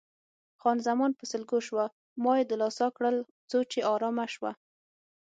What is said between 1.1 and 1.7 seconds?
په سلګو